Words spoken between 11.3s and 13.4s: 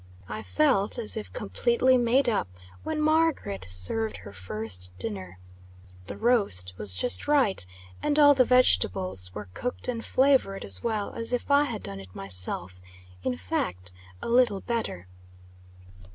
if I had done it myself in